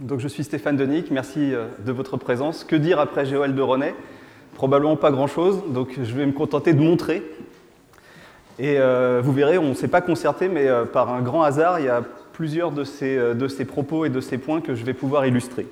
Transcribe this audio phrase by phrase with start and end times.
[0.00, 2.64] Donc je suis Stéphane Denick, merci euh, de votre présence.
[2.64, 3.94] Que dire après Joël de René
[4.54, 7.22] Probablement pas grand-chose, donc je vais me contenter de montrer.
[8.58, 11.80] Et euh, vous verrez, on ne s'est pas concerté, mais euh, par un grand hasard,
[11.80, 12.02] il y a
[12.34, 15.66] plusieurs de ces propos et de ces points que je vais pouvoir illustrer.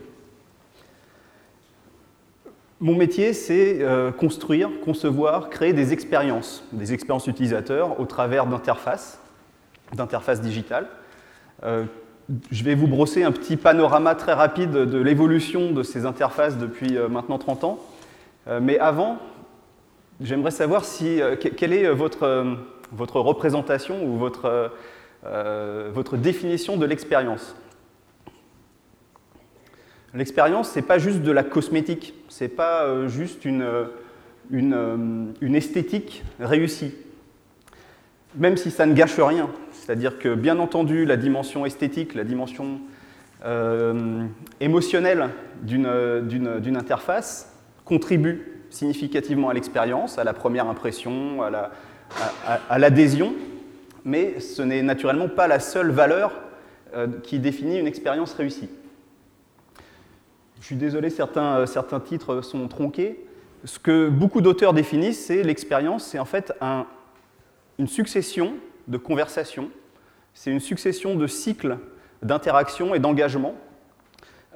[2.80, 3.84] Mon métier, c'est
[4.18, 9.20] construire, concevoir, créer des expériences, des expériences utilisateurs au travers d'interfaces,
[9.92, 10.88] d'interfaces digitales,
[12.50, 16.96] je vais vous brosser un petit panorama très rapide de l'évolution de ces interfaces depuis
[16.96, 17.78] euh, maintenant 30 ans.
[18.46, 19.18] Euh, mais avant,
[20.20, 22.50] j'aimerais savoir euh, quelle est votre,
[23.18, 24.70] représentation ou votre,
[26.16, 27.54] définition de l'expérience?
[30.14, 33.64] L'expérience, ce n'est pas juste de la cosmétique, ce n'est pas juste une
[35.42, 36.94] esthétique réussie.
[38.36, 39.50] Même si ça ne gâche rien,
[39.84, 42.80] c'est-à-dire que, bien entendu, la dimension esthétique, la dimension
[43.44, 44.24] euh,
[44.58, 45.28] émotionnelle
[45.60, 47.54] d'une interface
[47.84, 53.34] contribue significativement à l'expérience, à la première impression, à l'adhésion,
[54.06, 56.32] mais ce n'est naturellement pas la seule valeur
[56.94, 58.70] euh, qui définit une expérience réussie.
[60.60, 63.22] Je suis désolé, certains, euh, titres sont tronqués.
[63.66, 66.86] Ce que beaucoup d'auteurs définissent, c'est l'expérience, c'est en fait un,
[67.78, 68.54] une succession
[68.88, 69.70] de conversation,
[70.34, 71.78] c'est une succession de cycles
[72.22, 73.54] d'interaction et d'engagement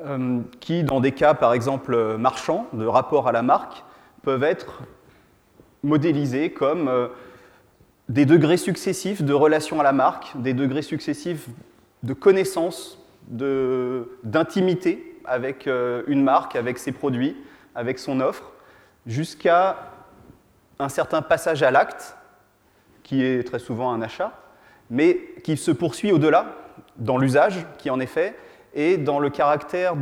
[0.05, 3.85] euh, qui, dans des cas par exemple marchands, de rapport à la marque,
[4.23, 4.83] peuvent être
[5.83, 7.09] modélisés comme euh,
[8.09, 11.49] des degrés successifs de relation à la marque, des degrés successifs
[12.03, 12.99] de connaissance,
[13.29, 17.37] d'intimité avec euh, une marque, avec ses produits,
[17.75, 18.53] avec son offre,
[19.07, 19.77] jusqu'à
[20.79, 22.17] un certain passage à l'acte
[23.09, 24.33] qui est très souvent un achat,
[24.91, 26.55] mais qui se poursuit au-delà,
[26.99, 28.37] dans l'usage qui en est fait,
[28.75, 29.95] et dans le caractère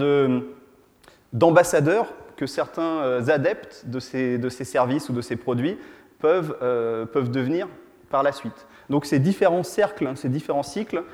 [1.33, 5.79] d'ambassadeur que certains euh, adeptes de ces, de ces, services ou de ces produits
[6.19, 7.69] peuvent, euh, peuvent devenir
[8.11, 8.67] par la suite.
[8.91, 11.05] Donc ces différents cercles, ces différents cycles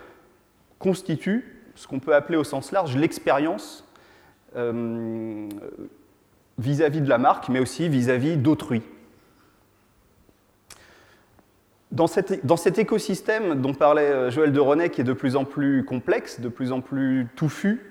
[0.79, 3.87] constituent ce qu'on peut appeler au sens large l'expérience
[4.57, 5.47] euh,
[6.59, 8.83] vis-à-vis de la marque, mais aussi vis-à-vis d'autrui.
[11.93, 15.85] Dans, cet écosystème dont parlait euh, Joël de René, qui est de plus en plus
[15.85, 17.83] complexe, de plus en plus touffu,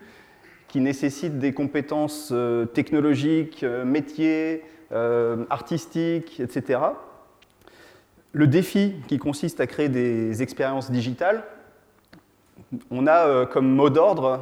[0.68, 4.64] qui nécessite des compétences euh, technologiques, euh, métiers,
[5.50, 6.80] artistiques, etc.,
[8.34, 11.46] le défi qui consiste à créer des expériences digitales,
[12.90, 14.42] on a comme mot d'ordre,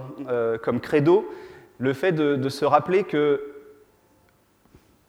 [0.63, 1.29] comme credo,
[1.77, 3.43] le fait de, se rappeler que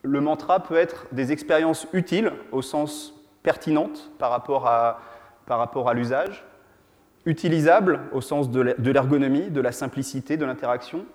[0.02, 6.44] le mantra peut être des expériences utiles au sens pertinente par rapport à, l'usage,
[7.26, 11.06] utilisable au sens de l'ergonomie, de la simplicité, de l'interaction,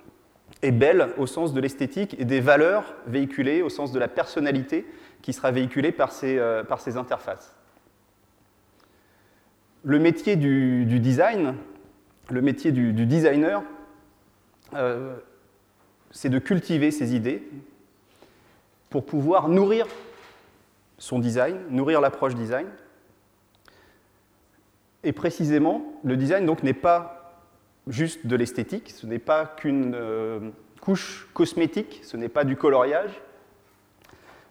[0.62, 4.86] et belle au sens de l'esthétique et des valeurs véhiculées au sens de la personnalité
[5.22, 6.64] qui sera véhiculée par ces, euh,
[6.96, 7.56] interfaces.
[9.84, 11.56] Le métier du, design,
[12.30, 13.64] le métier du, designer,
[14.74, 15.16] euh,
[16.12, 17.44] c'est de cultiver ces idées
[18.90, 19.88] pour pouvoir nourrir
[20.98, 22.68] son design, nourrir l'approche design.
[25.04, 27.44] Et précisément, le design donc n'est pas
[27.88, 30.40] juste de l'esthétique, ce n'est pas qu'une euh,
[30.82, 33.22] couche cosmétique, ce n'est pas du coloriage.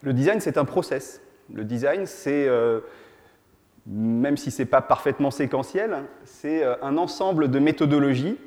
[0.03, 1.21] Le design, c'est un process.
[1.53, 2.81] Le design, c'est, euh,
[3.87, 8.38] même si ce n'est pas parfaitement séquentiel, c'est euh, un ensemble de méthodologies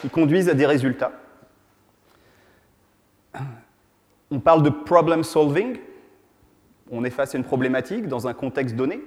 [0.00, 1.10] qui conduisent à des résultats.
[4.30, 5.78] On parle de problem solving,
[6.94, 9.00] on est face à une problématique dans un contexte donné.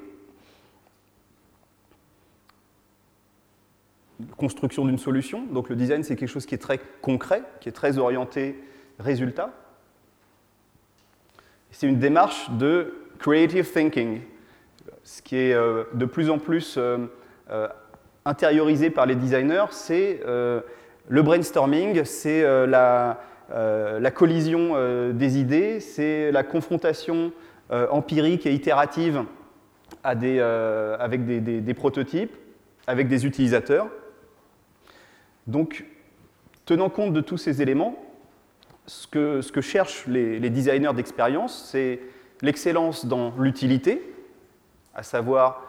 [4.35, 5.45] Construction d'une solution.
[5.45, 8.61] Donc le design, c'est quelque chose qui est très concret, qui est très orienté
[8.99, 9.53] résultat.
[11.71, 14.21] C'est une démarche de creative thinking,
[15.03, 16.97] ce qui est euh, de plus en plus euh,
[17.49, 17.67] euh,
[18.25, 23.17] intériorisé par les designers, c'est le brainstorming, c'est la,
[24.13, 24.73] collision
[25.13, 27.31] des idées, c'est la confrontation
[27.69, 29.25] empirique et itérative
[30.05, 32.35] euh, avec des, prototypes,
[32.87, 33.87] avec des utilisateurs.
[35.47, 35.85] Donc,
[36.65, 37.95] tenant compte de tous ces éléments,
[38.85, 41.99] ce que, cherchent les, designers d'expérience, c'est
[42.41, 44.13] l'excellence dans l'utilité,
[44.93, 45.63] à savoir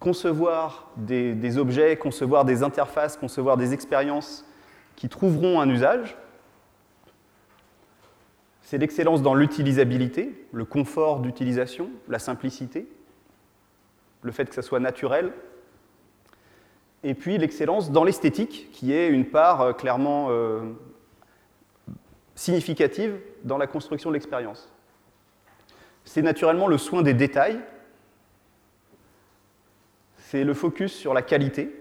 [0.00, 4.46] concevoir des, objets, concevoir des interfaces, concevoir des expériences
[4.94, 6.16] qui trouveront un usage,
[8.66, 12.88] c'est l'excellence dans l'utilisabilité, le confort d'utilisation, la simplicité,
[14.22, 15.32] le fait que ça soit naturel.
[17.04, 20.30] Et puis l'excellence dans l'esthétique, qui est une part clairement
[22.34, 24.68] significative dans la construction de l'expérience.
[26.04, 27.60] C'est naturellement le soin des détails,
[30.16, 31.72] c'est le focus sur la qualité,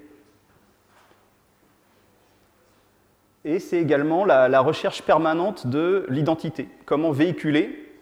[3.46, 6.68] et c'est également la, recherche permanente de l'identité.
[6.86, 7.94] Comment véhiculer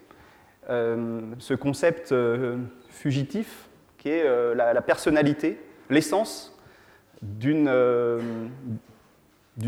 [0.70, 2.58] euh, ce concept euh,
[2.88, 3.68] fugitif
[3.98, 5.60] qui est euh, la, personnalité,
[5.90, 6.58] l'essence
[7.22, 7.68] d'une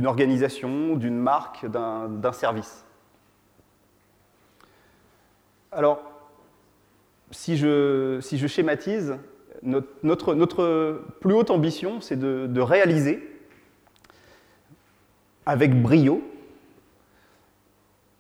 [0.06, 2.86] organisation, d'une marque, d'un service.
[5.74, 6.02] Alors,
[7.32, 9.18] si je, si je schématise,
[9.62, 13.35] notre, notre, plus haute ambition, c'est de, de réaliser
[15.46, 16.22] avec brio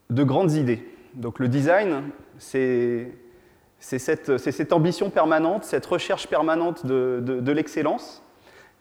[0.09, 0.87] de grandes idées.
[1.13, 2.03] Donc le design,
[2.37, 3.11] c'est
[3.79, 8.21] cette, ambition permanente, cette recherche permanente de, de, l'excellence.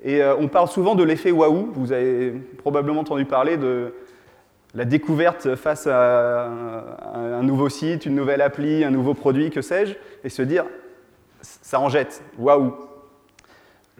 [0.02, 1.70] Et euh, on parle souvent de l'effet waouh.
[1.74, 3.94] Vous avez probablement entendu parler de
[4.74, 9.94] la découverte face à un nouveau site, une nouvelle appli, un nouveau produit, que sais-je,
[10.24, 10.64] et se dire,
[11.40, 12.74] ça en jette, waouh.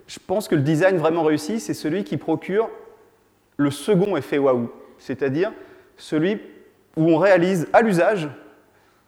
[0.09, 2.69] Je pense que le design vraiment réussi, c'est celui qui procure
[3.57, 5.53] le second effet waouh, c'est-à-dire
[5.97, 6.41] celui
[6.97, 8.29] où on réalise à l'usage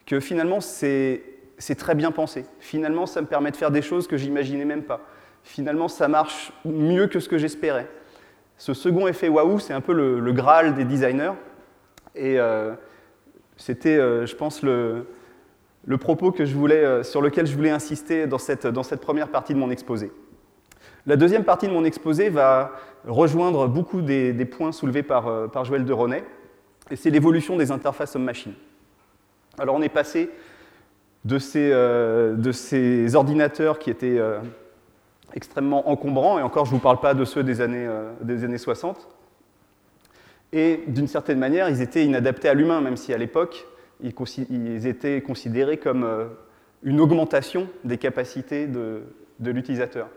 [0.06, 1.22] que finalement c'est
[1.78, 2.44] très bien pensé.
[2.60, 5.00] Finalement, ça me permet de faire des choses que j'imaginais même pas.
[5.42, 7.88] Finalement, ça marche mieux que ce que j'espérais.
[8.58, 11.32] Ce second effet waouh, c'est un peu le, graal des designers.
[12.14, 12.72] Et euh,
[13.56, 15.06] c'était, euh, je pense, le,
[16.00, 19.58] propos que je voulais, euh, sur lequel je voulais insister dans cette première partie de
[19.58, 20.10] mon exposé.
[21.08, 22.72] La deuxième partie de mon exposé va
[23.06, 26.24] rejoindre beaucoup des, points soulevés par, euh, par Joël de Ronet,
[26.90, 28.54] et c'est l'évolution des interfaces homme-machine.
[29.56, 30.30] Alors on est passé
[31.24, 34.40] de ces, euh, ordinateurs qui étaient euh,
[35.32, 37.88] extrêmement encombrants, et encore je ne vous parle pas de ceux des années,
[38.20, 39.08] des années 60,
[40.52, 43.68] et d'une certaine manière ils étaient inadaptés à l'humain, même si à l'époque
[44.02, 46.04] ils, étaient considérés comme
[46.82, 49.04] une augmentation des capacités de
[49.40, 50.08] l'utilisateur.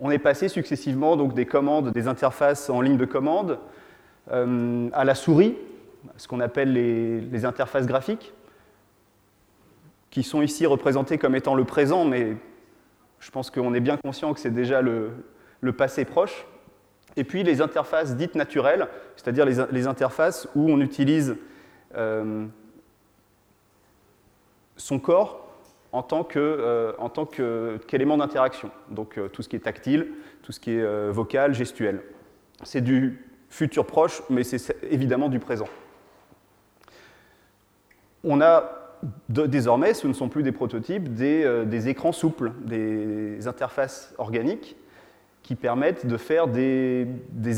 [0.00, 3.58] On est passé successivement donc, des commandes, des interfaces en ligne de commande,
[4.30, 5.56] euh, à la souris,
[6.16, 8.32] ce qu'on appelle les, interfaces graphiques,
[10.10, 12.36] qui sont ici représentées comme étant le présent, mais
[13.20, 15.12] je pense qu'on est bien conscient que c'est déjà le,
[15.76, 16.46] passé proche.
[17.16, 21.36] Et puis les interfaces dites naturelles, c'est-à-dire les, interfaces où on utilise
[21.96, 22.46] euh,
[24.76, 25.43] son corps
[25.94, 28.70] en tant euh, qu'élément d'interaction.
[28.90, 30.08] Donc euh, tout ce qui est tactile,
[30.42, 32.02] tout ce qui est euh, vocal, gestuel.
[32.64, 35.68] C'est du futur proche, mais c'est évidemment du présent.
[38.24, 38.64] On a
[39.28, 44.76] désormais, ce ne sont plus des prototypes, des, écrans souples, des interfaces organiques
[45.42, 47.06] qui permettent de faire des,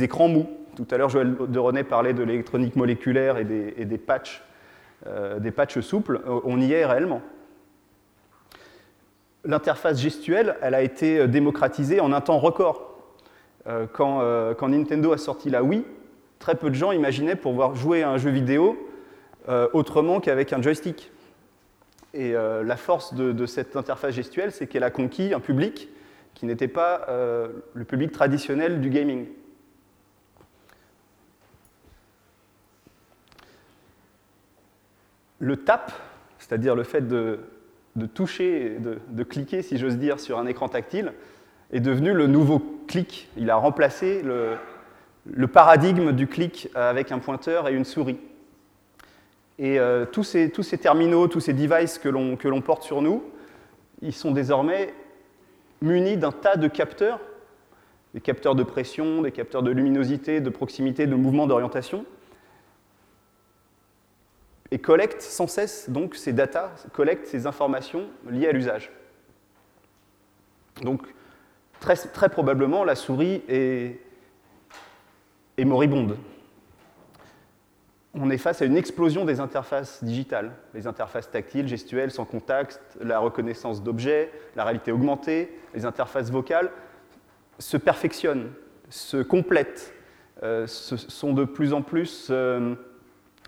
[0.03, 0.49] écrans mous.
[0.75, 4.43] Tout à l'heure, Joël de René parlait de l'électronique moléculaire et des, et des patchs,
[5.39, 6.21] des patchs souples.
[6.27, 7.23] On y est réellement
[9.47, 12.95] l'interface gestuelle, elle a été euh, démocratisée en un temps record.
[13.67, 15.85] Euh, euh, quand, Nintendo a sorti la Wii,
[16.39, 18.77] très peu de gens imaginaient pouvoir jouer à un jeu vidéo
[19.73, 21.13] autrement qu'avec un joystick.
[22.15, 25.89] Et la force de, cette interface gestuelle, c'est qu'elle a conquis un public
[26.35, 29.29] qui n'était pas le public traditionnel du gaming.
[35.39, 35.93] Le tap,
[36.39, 37.39] c'est-à-dire le fait de
[37.97, 41.13] de toucher, de, cliquer, si j'ose dire, sur un écran tactile,
[41.73, 43.29] est devenu le nouveau clic.
[43.37, 48.19] Il a remplacé le, paradigme du clic avec un pointeur et une souris.
[49.59, 53.25] Et euh, tous, ces, tous, ces, terminaux, tous ces devices que l'on porte sur nous,
[54.03, 54.93] ils sont désormais
[55.81, 57.21] munis d'un tas de capteurs,
[58.15, 62.05] des capteurs de pression, des capteurs de luminosité, de proximité, de mouvement d'orientation,
[64.77, 68.93] et collecte sans cesse donc ces datas, collecte ces informations liées à l'usage.
[70.83, 71.01] Donc
[71.81, 73.99] très, très, probablement la souris est,
[75.57, 76.19] est, moribonde.
[78.13, 82.99] On est face à une explosion des interfaces digitales, les interfaces tactiles, gestuelles, sans contact,
[83.01, 86.71] la reconnaissance d'objets, la réalité augmentée, les interfaces vocales
[87.59, 88.53] se perfectionnent,
[88.91, 89.95] se complètent,
[90.43, 92.75] euh, sont de plus en plus euh,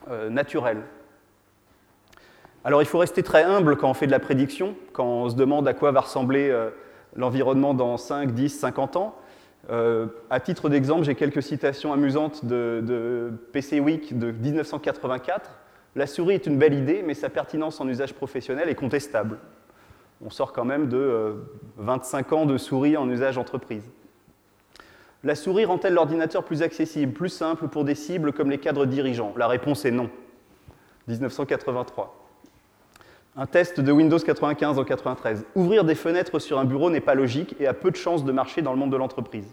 [0.08, 0.85] euh, naturelles.
[2.65, 5.37] Alors il faut rester très humble quand on fait de la prédiction, quand on se
[5.37, 6.71] demande à quoi va ressembler euh,
[7.15, 9.17] l'environnement dans 5, 10, 50 ans.
[9.71, 15.50] Euh, à titre d'exemple, j'ai quelques citations amusantes de, PC Week de 1984.
[15.95, 19.38] La souris est une belle idée, mais sa pertinence en usage professionnel est contestable.
[20.25, 21.37] On sort quand même de
[21.77, 23.88] 25 euh, ans de souris en usage entreprise.
[25.25, 29.33] La souris rend-elle l'ordinateur plus accessible, plus simple pour des cibles comme les cadres dirigeants?
[29.37, 30.11] La réponse est non.
[31.09, 32.18] 1983.
[33.40, 35.47] Un test de Windows 95 en 93.
[35.54, 38.33] Ouvrir des fenêtres sur un bureau n'est pas logique et a peu de chances de
[38.33, 39.47] marcher dans le monde de l'entreprise.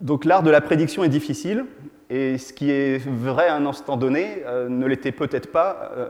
[0.00, 1.66] Donc l'art de la prédiction est difficile,
[2.08, 6.08] et ce qui est vrai à un instant donné euh, ne l'était peut-être pas euh,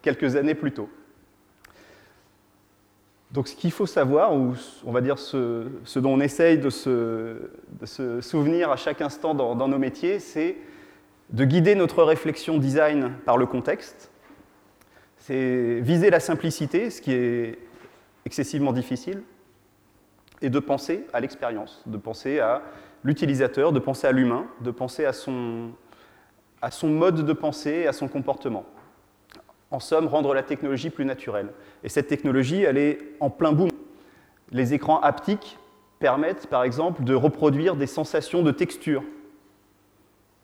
[0.00, 0.88] quelques années plus tôt.
[3.32, 4.54] Donc ce qu'il faut savoir, ou
[4.86, 5.66] on va dire ce,
[5.96, 7.36] dont on essaye de se,
[8.20, 10.56] souvenir à chaque instant dans, nos métiers, c'est
[11.28, 14.12] de guider notre réflexion design par le contexte,
[15.26, 17.58] c'est viser la simplicité, ce qui est
[18.26, 19.22] excessivement difficile,
[20.42, 22.60] et de penser à l'expérience, de penser à
[23.04, 25.72] l'utilisateur, de penser à l'humain, de penser à son,
[26.82, 28.66] mode de pensée, à son comportement.
[29.70, 31.48] En somme, rendre la technologie plus naturelle.
[31.82, 33.70] Et cette technologie, elle est en plein boom.
[34.52, 35.58] Les écrans haptiques
[36.00, 39.02] permettent, par exemple, de reproduire des sensations de texture,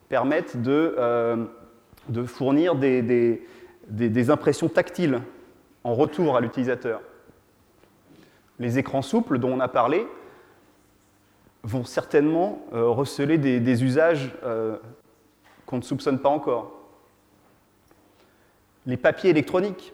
[0.08, 1.44] permettent de, euh,
[2.25, 3.42] fournir des,
[3.90, 5.20] des impressions tactiles
[5.85, 7.00] en retour à l'utilisateur.
[8.59, 10.06] Les écrans souples dont on a parlé
[11.62, 14.78] vont certainement euh, receler des, usages euh,
[15.66, 16.73] qu'on ne soupçonne pas encore.
[18.87, 19.92] Les papiers électroniques,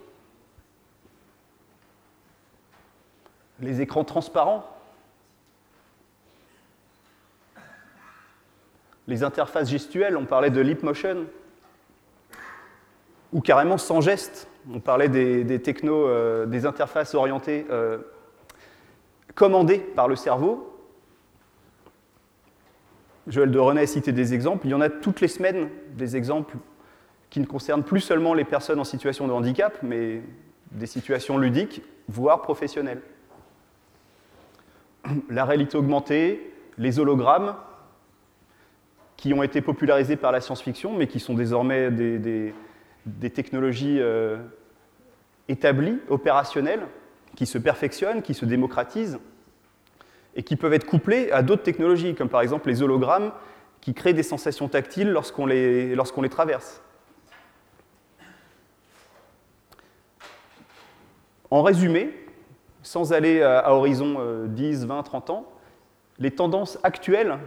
[3.60, 4.64] les écrans transparents,
[9.08, 11.26] les interfaces gestuelles, on parlait de lip motion,
[13.32, 17.66] ou carrément sans geste, on parlait des, technos, euh, des interfaces orientées,
[19.34, 20.76] commandées par le cerveau,
[23.26, 24.66] Joël de René a cité des exemples.
[24.66, 26.56] Il y en a toutes les semaines des exemples
[27.28, 30.22] qui ne concernent plus seulement les personnes en situation de handicap, mais
[30.70, 33.02] des situations ludiques, voire professionnelles.
[35.28, 37.56] La réalité augmentée, les hologrammes,
[39.16, 42.54] qui ont été popularisés par la science-fiction, mais qui sont désormais des,
[43.30, 44.38] technologies euh,
[45.48, 46.86] établies, opérationnelles,
[47.36, 49.18] qui se perfectionnent, qui se démocratisent
[50.34, 53.32] et qui peuvent être couplés à d'autres technologies, comme par exemple les hologrammes
[53.80, 56.82] qui créent des sensations tactiles lorsqu'on les, les traverse.
[61.50, 62.12] En résumé,
[62.82, 65.52] sans aller à horizon 10, 20, 30 ans,
[66.18, 67.38] les tendances actuelles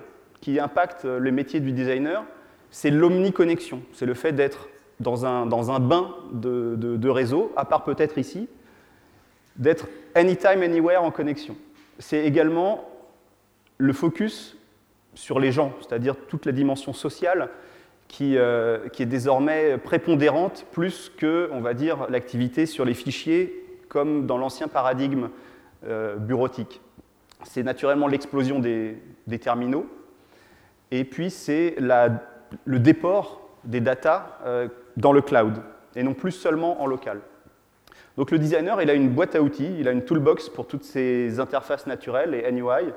[0.41, 2.23] qui impactent le métier du designer,
[2.71, 3.81] c'est l'omniconnexion.
[3.93, 8.17] C'est le fait d'être dans un, dans un bain de, de, réseau, à part peut-être
[8.17, 8.47] ici,
[9.55, 11.55] d'être anytime, anywhere en connexion
[11.99, 12.89] c'est également
[13.77, 14.57] le focus
[15.13, 17.49] sur les gens, c'est-à-dire toute la dimension sociale
[18.07, 24.25] qui, euh, est désormais prépondérante plus que, on va dire, l'activité sur les fichiers comme
[24.25, 25.29] dans l'ancien paradigme
[25.85, 26.81] euh, bureautique.
[27.43, 28.97] C'est naturellement l'explosion des,
[29.41, 29.87] terminaux,
[30.91, 34.67] et puis c'est le déport des datas euh,
[34.99, 35.61] dans le cloud,
[35.95, 37.21] et non plus seulement en local.
[38.17, 40.83] Donc le designer, il a une boîte à outils, il a une toolbox pour toutes
[40.83, 42.91] ces interfaces naturelles et NUI,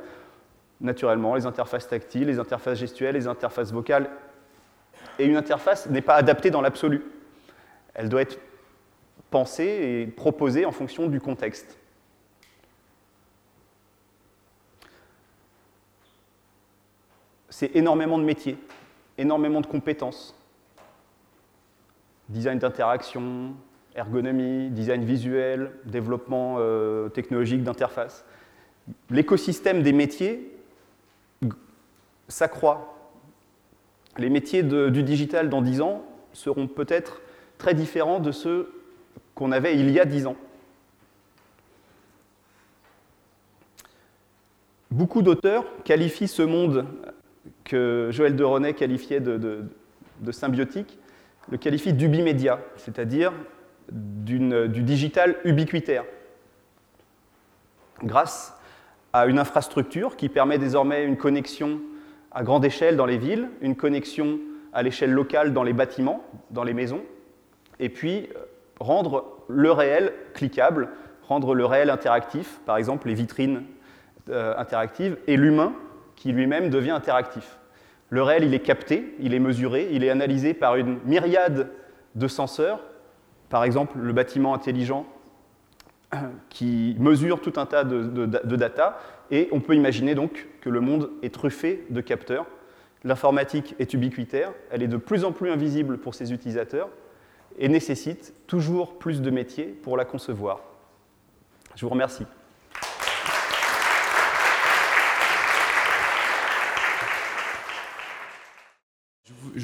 [0.80, 4.10] naturellement, les interfaces tactiles, les interfaces gestuelles, les interfaces vocales.
[5.20, 7.02] Et une interface n'est pas adaptée dans l'absolu.
[7.94, 8.40] Elle doit être
[9.30, 9.64] pensée
[10.02, 11.78] et proposée en fonction du contexte.
[17.48, 18.58] C'est énormément de métiers,
[19.18, 20.34] énormément de compétences.
[22.32, 23.54] Design d'interaction,
[23.94, 28.24] ergonomie, design visuel, développement euh, technologique d'interface.
[29.10, 30.50] L'écosystème des métiers
[32.28, 33.10] s'accroît.
[34.16, 37.20] Les métiers du digital dans 10 ans seront peut-être
[37.58, 38.72] très différents de ceux
[39.34, 40.36] qu'on avait il y a 10 ans.
[44.90, 46.86] Beaucoup d'auteurs qualifient ce monde
[47.64, 49.38] que Joël de René qualifiait de,
[50.20, 50.98] de symbiotique,
[51.50, 53.32] le qualifie d'ubimédia, c'est-à-dire
[53.90, 56.04] du digital ubiquitaire,
[58.02, 58.58] grâce
[59.12, 61.80] à une infrastructure qui permet désormais une connexion
[62.30, 64.38] à grande échelle dans les villes, une connexion
[64.72, 67.02] à l'échelle locale dans les bâtiments, dans les maisons,
[67.78, 68.44] et puis euh,
[68.80, 70.88] rendre le réel cliquable,
[71.22, 73.64] rendre le réel interactif, par exemple les vitrines
[74.30, 75.74] euh, interactives, et l'humain
[76.16, 77.58] qui lui-même devient interactif.
[78.12, 81.70] Le réel, il est capté, il est mesuré, il est analysé par une myriade
[82.14, 82.80] de senseurs
[83.52, 85.04] par exemple, le bâtiment intelligent
[86.48, 88.98] qui mesure tout un tas de, data,
[89.30, 92.46] et on peut imaginer donc que le monde est truffé de capteurs.
[93.04, 96.88] L'informatique est ubiquitaire, elle est de plus en plus invisible pour ses utilisateurs,
[97.58, 100.62] et nécessite toujours plus de métiers pour la concevoir.
[101.76, 102.24] Je vous remercie.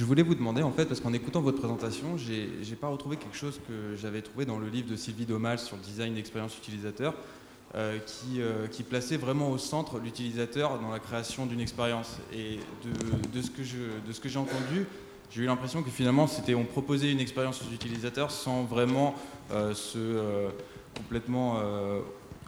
[0.04, 3.60] Voulais vous demander, en fait, parce qu'en écoutant votre présentation, j'ai pas retrouvé quelque chose
[3.68, 7.14] que j'avais trouvé dans le livre de Sylvie Domal sur le design d'expérience utilisateur,
[7.74, 12.16] euh, qui, euh, qui, plaçait vraiment au centre l'utilisateur dans la création d'une expérience.
[12.32, 14.86] Et de, de, ce que j'ai entendu,
[15.30, 19.14] j'ai eu l'impression que finalement, c'était on proposait une expérience aux utilisateurs sans vraiment
[19.52, 20.48] euh, se
[20.96, 21.60] complètement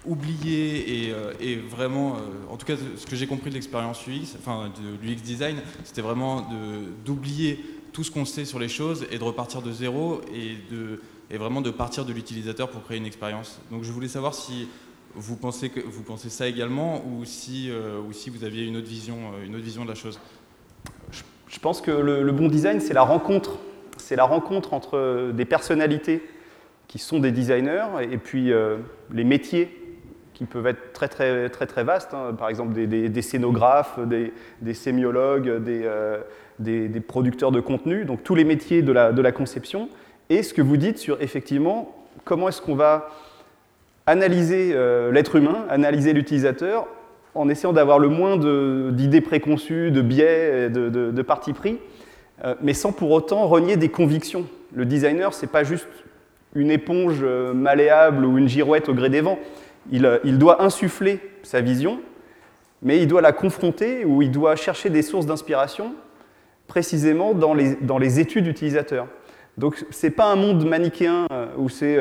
[0.06, 2.16] oublier et, et vraiment,
[2.50, 6.00] en tout cas, ce que j'ai compris de l'expérience UX, enfin de l'UX design, c'était
[6.00, 6.48] vraiment
[7.04, 11.00] d'oublier tout ce qu'on sait sur les choses et de repartir de zéro et de
[11.30, 13.60] et vraiment de partir de l'utilisateur pour créer une expérience.
[13.70, 14.68] Donc je voulais savoir si
[15.14, 18.76] vous pensez, que, vous pensez ça également ou si, euh, ou si vous aviez une
[18.76, 20.18] autre vision, euh, une autre vision de la chose
[21.48, 23.58] je, pense que le, bon design, c'est la rencontre.
[23.96, 26.22] C'est la rencontre entre des personnalités
[26.86, 28.78] qui sont des designers et puis euh,
[29.12, 29.79] les métiers
[30.40, 32.14] qui peuvent être très très très très vastes.
[32.14, 32.32] Hein.
[32.32, 35.62] Par exemple, des, scénographes, des, sémiologues,
[36.58, 38.06] des, producteurs de contenu.
[38.06, 39.90] Donc tous les métiers de la, de la conception.
[40.30, 41.94] Et ce que vous dites sur effectivement
[42.24, 43.10] comment est-ce qu'on va
[44.06, 46.86] analyser euh, l'être humain, analyser l'utilisateur,
[47.34, 51.76] en essayant d'avoir le moins d'idées préconçues, de biais, de, de, parti pris,
[52.46, 54.46] euh, mais sans pour autant renier des convictions.
[54.74, 55.86] Le designer, ce n'est pas juste
[56.54, 59.38] une éponge euh, malléable ou une girouette au gré des vents.
[59.90, 62.00] Il, doit insuffler sa vision,
[62.82, 65.94] mais il doit la confronter ou il doit chercher des sources d'inspiration
[66.66, 69.08] précisément dans les, dans les études utilisateurs.
[69.58, 71.98] Donc ce n'est pas un monde manichéen où c'est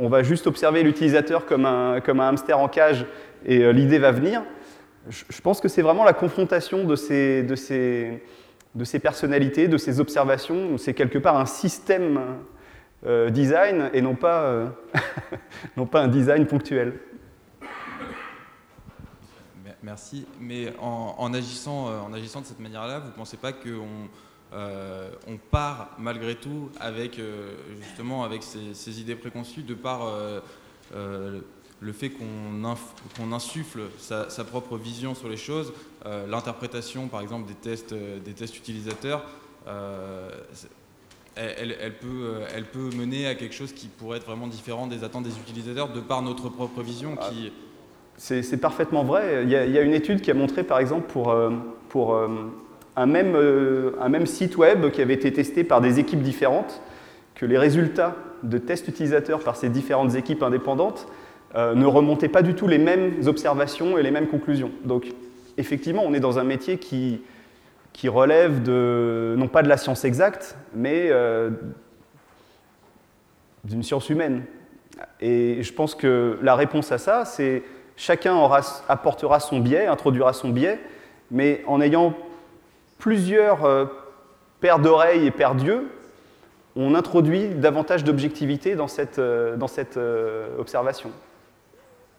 [0.00, 3.06] on va juste observer l'utilisateur comme un, comme un hamster en cage
[3.44, 4.42] et euh, l'idée va venir.
[5.08, 8.22] Je, pense que c'est vraiment la confrontation de ces, de, ces,
[8.74, 10.76] de ces, personnalités, de ces observations.
[10.78, 12.20] C'est quelque part un système
[13.06, 14.68] euh, design et non pas, euh,
[15.76, 16.98] non pas un design ponctuel.
[19.82, 20.26] Merci.
[20.38, 24.08] Mais en, agissant, en agissant de cette manière-là, vous ne pensez pas qu'on
[24.52, 30.40] euh, on part malgré tout avec euh, justement avec ces, idées préconçues de par euh,
[31.80, 35.72] le fait qu'on insuffle sa, propre vision sur les choses,
[36.04, 39.24] l'interprétation par exemple des tests, des tests utilisateurs,
[41.58, 45.24] elle, peut, elle peut mener à quelque chose qui pourrait être vraiment différent des attentes
[45.24, 47.52] des utilisateurs de par notre propre vision qui...
[48.16, 49.44] C'est parfaitement vrai.
[49.44, 51.34] Il y, a, une étude qui a montré par exemple pour,
[53.06, 56.80] même, euh, un même site web qui avait été testé par des équipes différentes,
[57.34, 61.06] que les résultats de tests utilisateurs par ces différentes équipes indépendantes
[61.54, 64.70] euh, ne remontaient pas du tout les mêmes observations et les mêmes conclusions.
[64.84, 65.06] Donc
[65.56, 67.20] effectivement, on est dans un métier qui,
[68.00, 71.50] qui relève de, non pas de la science exacte, mais euh,
[73.62, 74.44] d'une science humaine.
[75.20, 77.62] Et je pense que la réponse à ça, c'est
[77.98, 78.40] chacun
[78.88, 80.80] apportera son biais, introduira son biais,
[81.30, 82.14] mais en ayant
[82.96, 83.84] plusieurs euh,
[84.60, 85.86] paires d'oreilles et paires d'yeux,
[86.76, 89.98] on introduit davantage d'objectivité dans cette, euh, dans cette
[90.58, 91.10] observation.